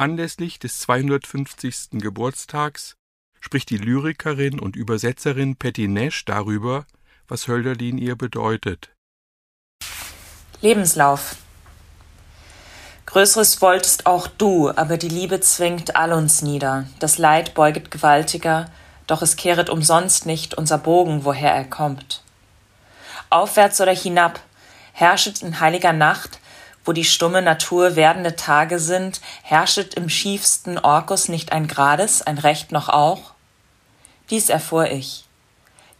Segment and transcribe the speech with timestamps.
[0.00, 2.00] Anlässlich des 250.
[2.00, 2.96] Geburtstags
[3.38, 6.86] spricht die Lyrikerin und Übersetzerin Patty Nash darüber,
[7.28, 8.92] was Hölderlin ihr bedeutet.
[10.62, 11.36] Lebenslauf
[13.04, 16.86] Größeres wolltest auch du, aber die Liebe zwingt all uns nieder.
[16.98, 18.70] Das Leid beuget gewaltiger,
[19.06, 22.22] doch es kehret umsonst nicht unser Bogen, woher er kommt.
[23.28, 24.40] Aufwärts oder hinab,
[24.94, 26.40] herrschet in heiliger Nacht,
[26.84, 32.38] wo die stumme Natur werdende Tage sind, herrschet im schiefsten Orkus nicht ein Grades, ein
[32.38, 33.34] Recht noch auch?
[34.30, 35.24] Dies erfuhr ich.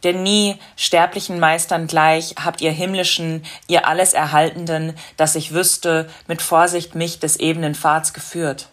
[0.03, 6.41] Denn nie sterblichen Meistern gleich habt ihr himmlischen, ihr alles Erhaltenden, dass ich wüsste, mit
[6.41, 8.69] Vorsicht mich des ebenen Pfads geführt.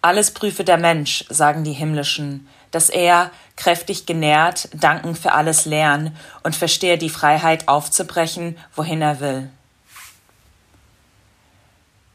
[0.00, 6.16] Alles prüfe der Mensch, sagen die himmlischen, dass er, kräftig genährt, danken für alles lernen
[6.42, 9.50] und verstehe die Freiheit aufzubrechen, wohin er will.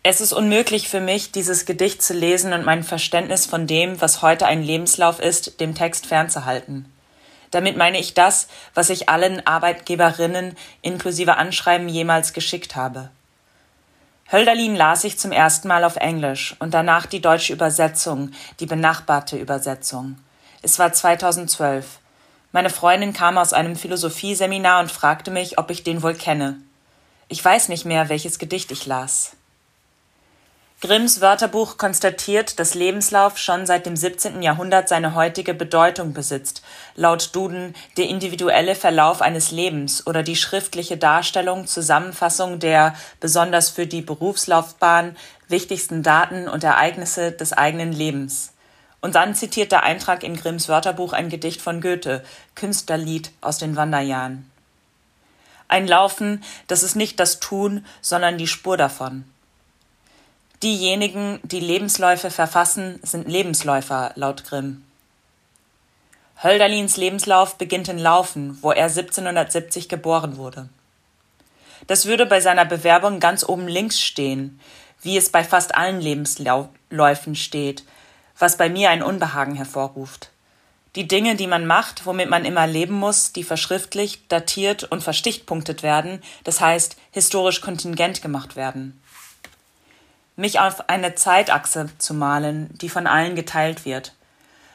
[0.10, 4.22] Es ist unmöglich für mich, dieses Gedicht zu lesen und mein Verständnis von dem, was
[4.22, 6.90] heute ein Lebenslauf ist, dem Text fernzuhalten.
[7.52, 13.10] Damit meine ich das, was ich allen Arbeitgeberinnen inklusive Anschreiben jemals geschickt habe.
[14.32, 18.32] Hölderlin las ich zum ersten Mal auf Englisch und danach die deutsche Übersetzung,
[18.62, 20.18] die benachbarte Übersetzung.
[20.62, 22.00] Es war 2012.
[22.54, 26.56] Meine Freundin kam aus einem Philosophieseminar und fragte mich, ob ich den wohl kenne.
[27.28, 29.37] Ich weiß nicht mehr, welches Gedicht ich las.
[30.80, 34.44] Grimms Wörterbuch konstatiert, dass Lebenslauf schon seit dem 17.
[34.44, 36.62] Jahrhundert seine heutige Bedeutung besitzt.
[36.94, 43.88] Laut Duden der individuelle Verlauf eines Lebens oder die schriftliche Darstellung, Zusammenfassung der besonders für
[43.88, 45.16] die Berufslaufbahn
[45.48, 48.54] wichtigsten Daten und Ereignisse des eigenen Lebens.
[49.02, 52.24] Und dann zitiert der Eintrag in Grimms Wörterbuch ein Gedicht von Goethe,
[52.54, 54.48] Künstlerlied aus den Wanderjahren.
[55.70, 59.26] Ein Laufen, das ist nicht das Tun, sondern die Spur davon.
[60.64, 64.84] Diejenigen, die Lebensläufe verfassen, sind Lebensläufer, laut Grimm.
[66.42, 70.68] Hölderlins Lebenslauf beginnt in Laufen, wo er 1770 geboren wurde.
[71.86, 74.60] Das würde bei seiner Bewerbung ganz oben links stehen,
[75.04, 77.84] wie es bei fast allen Lebensläufen steht,
[78.40, 80.32] was bei mir ein Unbehagen hervorruft.
[80.96, 85.84] Die Dinge, die man macht, womit man immer leben muss, die verschriftlicht, datiert und verstichtpunktet
[85.84, 89.00] werden, das heißt historisch kontingent gemacht werden
[90.38, 94.14] mich auf eine Zeitachse zu malen, die von allen geteilt wird.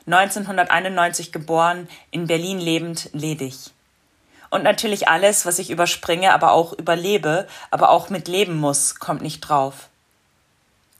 [0.06, 3.70] 1991 geboren, in Berlin lebend, ledig.
[4.50, 9.22] Und natürlich alles, was ich überspringe, aber auch überlebe, aber auch mit leben muss, kommt
[9.22, 9.88] nicht drauf.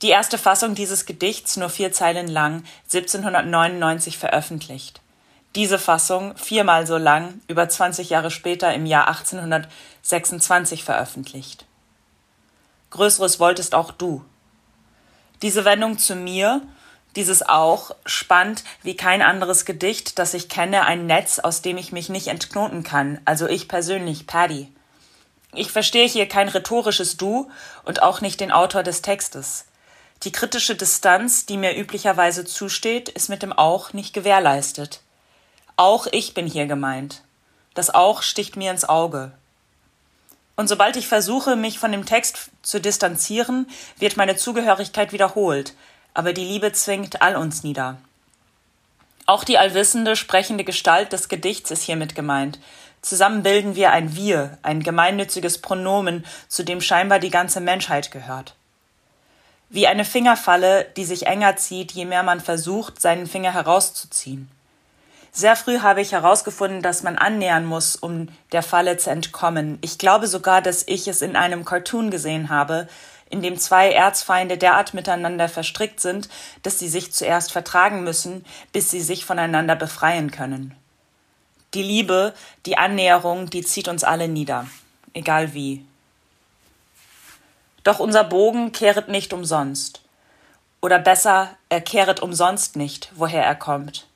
[0.01, 5.01] Die erste Fassung dieses Gedichts, nur vier Zeilen lang, 1799 veröffentlicht.
[5.55, 11.67] Diese Fassung, viermal so lang, über 20 Jahre später im Jahr 1826 veröffentlicht.
[12.91, 14.25] Größeres wolltest auch du,
[15.43, 16.63] diese Wendung zu mir,
[17.17, 21.93] dieses auch, spannt wie kein anderes Gedicht, das ich kenne, ein Netz, aus dem ich
[21.93, 24.73] mich nicht entknoten kann, also ich persönlich, Paddy.
[25.55, 27.51] Ich verstehe hier kein rhetorisches Du
[27.85, 29.67] und auch nicht den Autor des Textes.
[30.23, 35.01] Die kritische Distanz, die mir üblicherweise zusteht, ist mit dem Auch nicht gewährleistet.
[35.77, 37.23] Auch ich bin hier gemeint.
[37.75, 39.33] Das Auch sticht mir ins Auge.
[40.57, 43.67] Und sobald ich versuche, mich von dem Text zu distanzieren,
[43.99, 45.75] wird meine Zugehörigkeit wiederholt,
[46.15, 47.99] aber die Liebe zwingt all uns nieder.
[49.25, 52.59] Auch die allwissende, sprechende Gestalt des Gedichts ist hiermit gemeint.
[53.01, 58.55] Zusammen bilden wir ein Wir, ein gemeinnütziges Pronomen, zu dem scheinbar die ganze Menschheit gehört.
[59.71, 64.51] Wie eine Fingerfalle, die sich enger zieht, je mehr man versucht, seinen Finger herauszuziehen.
[65.35, 69.79] Sehr früh habe ich herausgefunden, dass man annähern muss, um der Falle zu entkommen.
[69.81, 72.87] Ich glaube sogar, dass ich es in einem Cartoon gesehen habe,
[73.31, 76.29] in dem zwei Erzfeinde derart miteinander verstrickt sind,
[76.63, 80.77] dass sie sich zuerst vertragen müssen, bis sie sich voneinander befreien können.
[81.73, 82.35] Die Liebe,
[82.67, 84.67] die Annäherung, die zieht uns alle nieder,
[85.15, 85.83] egal wie.
[87.85, 90.03] Doch unser Bogen kehret nicht umsonst.
[90.83, 94.07] Oder besser, er kehret umsonst nicht, woher er kommt.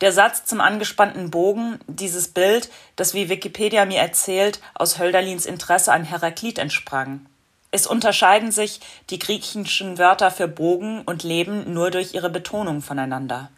[0.00, 5.92] Der Satz zum angespannten Bogen, dieses Bild, das wie Wikipedia mir erzählt, aus Hölderlins Interesse
[5.92, 7.24] an Heraklit entsprang.
[7.70, 13.50] Es unterscheiden sich die griechischen Wörter für Bogen und Leben nur durch ihre Betonung voneinander.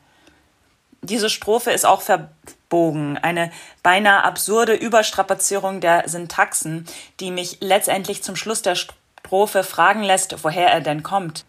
[1.03, 3.53] Diese Strophe ist auch verbogen, eine
[3.83, 6.87] beinahe absurde Überstrapazierung der Syntaxen,
[7.21, 11.45] die mich letztendlich zum Schluss der Strophe fragen lässt, woher er denn kommt.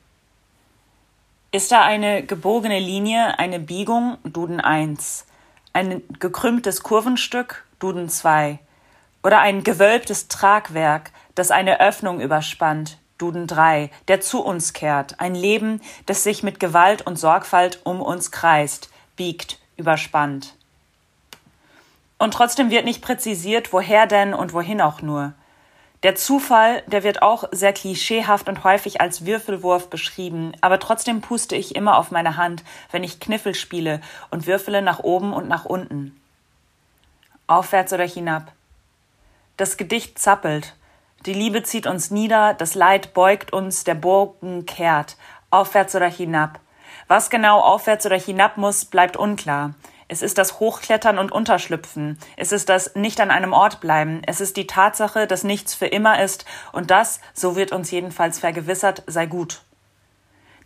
[1.51, 5.25] Ist da eine gebogene Linie, eine Biegung, Duden 1,
[5.73, 8.59] ein gekrümmtes Kurvenstück, Duden 2,
[9.23, 15.33] oder ein gewölbtes Tragwerk, das eine Öffnung überspannt, Duden 3, der zu uns kehrt, ein
[15.33, 20.53] Leben, das sich mit Gewalt und Sorgfalt um uns kreist, biegt, überspannt.
[22.19, 25.33] Und trotzdem wird nicht präzisiert, woher denn und wohin auch nur.
[26.03, 31.57] Der Zufall, der wird auch sehr klischeehaft und häufig als Würfelwurf beschrieben, aber trotzdem puste
[31.57, 33.99] ich immer auf meine Hand, wenn ich Kniffel spiele
[34.31, 36.19] und würfele nach oben und nach unten.
[37.47, 38.53] Aufwärts oder hinab.
[39.57, 40.75] Das Gedicht zappelt.
[41.25, 45.17] Die Liebe zieht uns nieder, das Leid beugt uns, der Bogen kehrt.
[45.51, 46.61] Aufwärts oder hinab.
[47.09, 49.73] Was genau aufwärts oder hinab muss, bleibt unklar.
[50.11, 52.17] Es ist das Hochklettern und Unterschlüpfen.
[52.35, 54.23] Es ist das Nicht an einem Ort bleiben.
[54.25, 58.39] Es ist die Tatsache, dass nichts für immer ist und das, so wird uns jedenfalls
[58.39, 59.61] vergewissert, sei gut.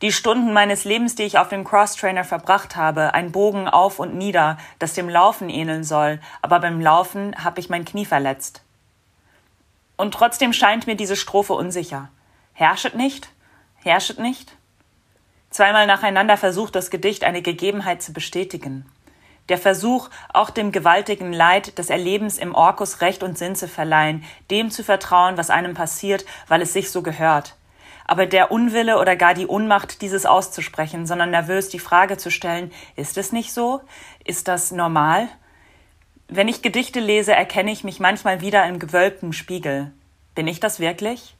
[0.01, 4.15] Die Stunden meines Lebens, die ich auf dem Crosstrainer verbracht habe, ein Bogen auf und
[4.15, 8.63] nieder, das dem Laufen ähneln soll, aber beim Laufen habe ich mein Knie verletzt.
[9.97, 12.09] Und trotzdem scheint mir diese Strophe unsicher.
[12.53, 13.29] Herrschet nicht?
[13.75, 14.55] Herrschet nicht?
[15.49, 18.85] Zweimal nacheinander versucht das Gedicht eine Gegebenheit zu bestätigen.
[19.49, 24.23] Der Versuch, auch dem gewaltigen Leid des Erlebens im Orkus Recht und Sinn zu verleihen,
[24.49, 27.55] dem zu vertrauen, was einem passiert, weil es sich so gehört.
[28.05, 32.71] Aber der Unwille oder gar die Unmacht, dieses auszusprechen, sondern nervös die Frage zu stellen,
[32.95, 33.81] ist es nicht so?
[34.23, 35.27] Ist das normal?
[36.27, 39.91] Wenn ich Gedichte lese, erkenne ich mich manchmal wieder im gewölbten Spiegel.
[40.35, 41.35] Bin ich das wirklich?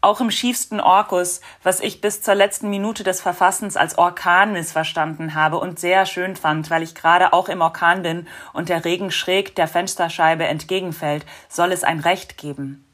[0.00, 5.34] Auch im schiefsten Orkus, was ich bis zur letzten Minute des Verfassens als Orkan missverstanden
[5.34, 9.10] habe und sehr schön fand, weil ich gerade auch im Orkan bin und der Regen
[9.10, 12.84] schräg der Fensterscheibe entgegenfällt, soll es ein Recht geben.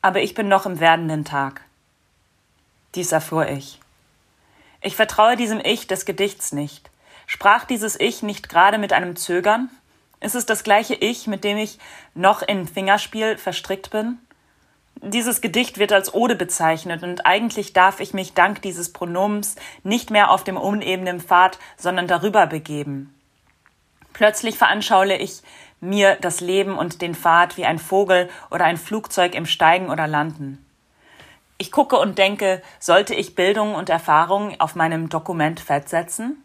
[0.00, 1.62] Aber ich bin noch im werdenden Tag.
[2.94, 3.80] Dies erfuhr ich.
[4.80, 6.90] Ich vertraue diesem Ich des Gedichts nicht.
[7.26, 9.68] Sprach dieses Ich nicht gerade mit einem Zögern?
[10.20, 11.80] Ist es das gleiche Ich, mit dem ich
[12.14, 14.18] noch in Fingerspiel verstrickt bin?
[15.00, 19.54] Dieses Gedicht wird als Ode bezeichnet und eigentlich darf ich mich dank dieses Pronoms
[19.84, 23.14] nicht mehr auf dem unebenen Pfad, sondern darüber begeben.
[24.12, 25.42] Plötzlich veranschauliche ich
[25.80, 30.08] mir das Leben und den Pfad wie ein Vogel oder ein Flugzeug im Steigen oder
[30.08, 30.64] Landen.
[31.58, 36.42] Ich gucke und denke, sollte ich Bildung und Erfahrung auf meinem Dokument festsetzen?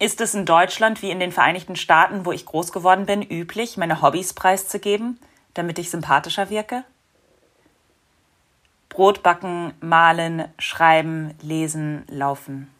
[0.00, 3.76] Ist es in Deutschland wie in den Vereinigten Staaten, wo ich groß geworden bin, üblich,
[3.76, 5.20] meine Hobbys preiszugeben,
[5.54, 6.82] damit ich sympathischer wirke?
[8.96, 12.72] Brot backen, malen, schreiben, lesen, laufen.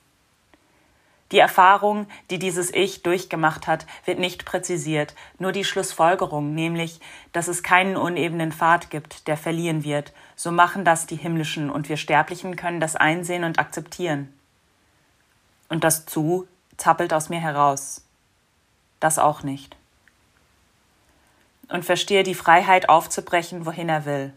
[1.30, 7.00] Die Erfahrung, die dieses Ich durchgemacht hat, wird nicht präzisiert, nur die Schlussfolgerung, nämlich,
[7.32, 10.14] dass es keinen unebenen Pfad gibt, der verliehen wird.
[10.36, 14.32] So machen das die Himmlischen und wir Sterblichen können das einsehen und akzeptieren.
[15.68, 18.06] Und das Zu zappelt aus mir heraus.
[19.00, 19.76] Das auch nicht.
[21.68, 24.32] Und verstehe die Freiheit aufzubrechen, wohin er will.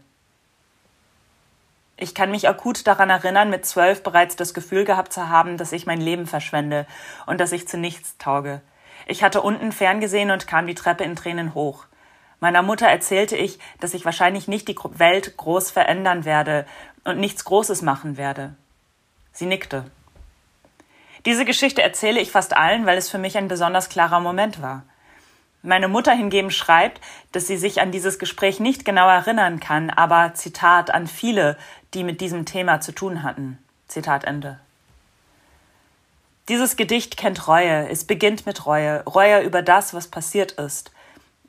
[2.02, 5.70] Ich kann mich akut daran erinnern, mit zwölf bereits das Gefühl gehabt zu haben, dass
[5.70, 6.86] ich mein Leben verschwende
[7.26, 8.62] und dass ich zu nichts tauge.
[9.06, 11.84] Ich hatte unten ferngesehen und kam die Treppe in Tränen hoch.
[12.40, 16.64] Meiner Mutter erzählte ich, dass ich wahrscheinlich nicht die Welt groß verändern werde
[17.04, 18.54] und nichts Großes machen werde.
[19.32, 19.84] Sie nickte.
[21.26, 24.84] Diese Geschichte erzähle ich fast allen, weil es für mich ein besonders klarer Moment war.
[25.62, 27.02] Meine Mutter hingegen schreibt,
[27.32, 31.58] dass sie sich an dieses Gespräch nicht genau erinnern kann, aber Zitat an viele,
[31.94, 33.58] die mit diesem Thema zu tun hatten.
[33.88, 34.60] Zitat Ende.
[36.48, 40.90] Dieses Gedicht kennt Reue, es beginnt mit Reue, Reue über das, was passiert ist.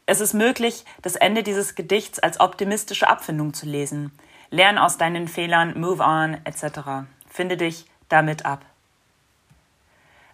[0.06, 4.12] Es ist möglich, das Ende dieses Gedichts als optimistische Abfindung zu lesen.
[4.50, 7.08] Lern aus deinen Fehlern, move on, etc.
[7.30, 8.66] Finde dich damit ab.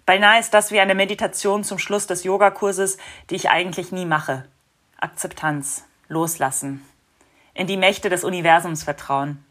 [0.06, 2.98] Beinahe ist das wie eine Meditation zum Schluss des Yogakurses,
[3.30, 4.46] die ich eigentlich nie mache.
[5.00, 6.84] Akzeptanz, loslassen,
[7.54, 9.46] in die Mächte des Universums vertrauen.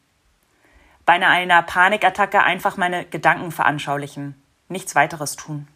[1.07, 4.35] Beinahe einer Panikattacke einfach meine Gedanken veranschaulichen,
[4.69, 5.69] nichts weiteres tun.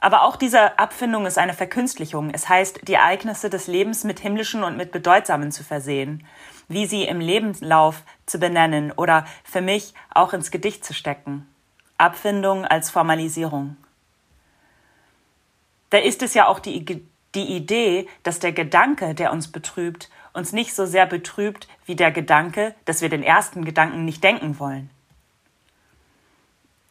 [0.00, 2.30] Aber auch diese Abfindung ist eine Verkünstlichung.
[2.30, 6.24] Es heißt, die Ereignisse des Lebens mit himmlischen und mit bedeutsamen zu versehen,
[6.68, 11.46] wie sie im Lebenslauf zu benennen oder für mich auch ins Gedicht zu stecken.
[11.98, 13.76] Abfindung als Formalisierung.
[15.90, 16.76] Da ist es ja auch die
[17.34, 22.10] Die Idee, dass der Gedanke, der uns betrübt, uns nicht so sehr betrübt wie der
[22.10, 24.90] Gedanke, dass wir den ersten Gedanken nicht denken wollen.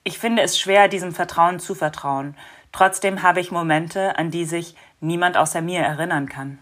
[0.03, 2.35] Ich finde es schwer, diesem Vertrauen zu vertrauen.
[2.71, 6.59] Trotzdem habe ich Momente, an die sich niemand außer mir erinnern kann.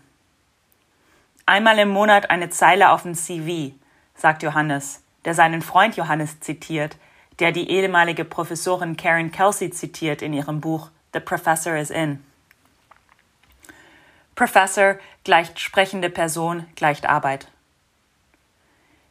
[1.45, 3.75] Einmal im Monat eine Zeile auf dem CV,
[4.15, 6.97] sagt Johannes, der seinen Freund Johannes zitiert,
[7.39, 12.23] der die ehemalige Professorin Karen Kelsey zitiert in ihrem Buch The Professor is In.
[14.35, 17.47] Professor gleicht sprechende Person gleicht Arbeit.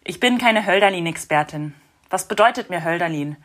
[0.05, 1.75] Ich bin keine Hölderlin-Expertin.
[2.11, 3.39] Was bedeutet mir Hölderlin?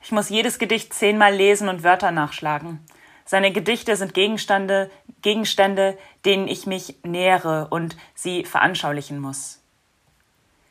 [0.00, 2.80] Ich muss jedes Gedicht zehnmal lesen und Wörter nachschlagen.
[3.26, 9.60] Seine Gedichte sind Gegenstände, Gegenstände, denen ich mich nähere und sie veranschaulichen muss.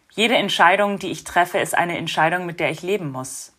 [0.09, 3.53] Jede Entscheidung, die ich treffe, ist eine Entscheidung, mit der ich leben muss.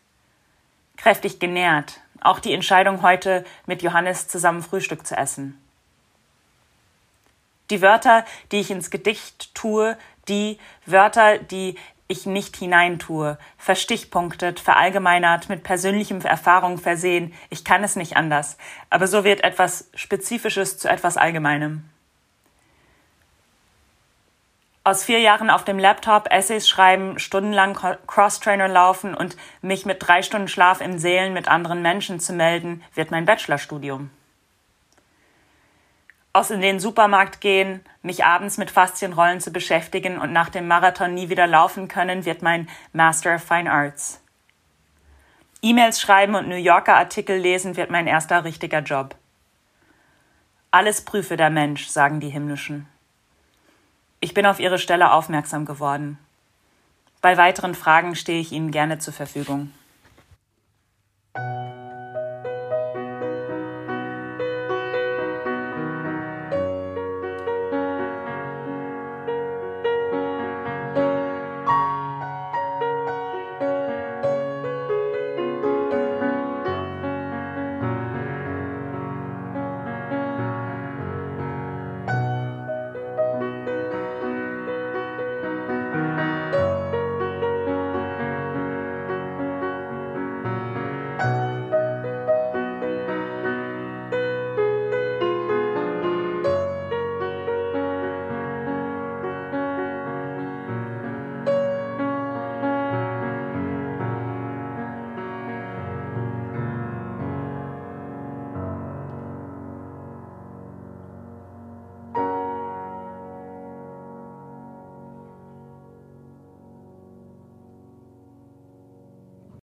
[0.97, 5.63] Kräftig genährt, auch die Entscheidung, heute mit Johannes zusammen Frühstück zu essen.
[7.71, 9.97] Die Wörter, die ich ins Gedicht tue,
[10.29, 11.77] die Wörter, die
[12.09, 17.35] ich nicht hineintue, verstichpunktet, verallgemeinert, mit persönlichem Erfahrung versehen.
[17.51, 18.57] Ich kann es nicht anders.
[18.89, 21.85] Aber so wird etwas Spezifisches zu etwas Allgemeinem.
[24.85, 27.75] Aus vier Jahren auf dem Laptop Essays schreiben, stundenlang
[28.07, 32.83] Crosstrainer laufen und mich mit drei Stunden Schlaf im Seelen mit anderen Menschen zu melden,
[32.95, 34.09] wird mein Bachelorstudium
[36.39, 41.13] aus in den Supermarkt gehen, mich abends mit Faszienrollen zu beschäftigen und nach dem Marathon
[41.13, 44.23] nie wieder laufen können, wird mein Master of Fine Arts.
[45.63, 49.17] E-Mails schreiben und New Yorker Artikel lesen wird mein erster richtiger Job.
[50.71, 52.87] Alles prüfe der Mensch, sagen die Himmlischen.
[54.21, 56.19] Ich bin auf ihre Stelle aufmerksam geworden.
[57.21, 59.73] Bei weiteren Fragen stehe ich Ihnen gerne zur Verfügung.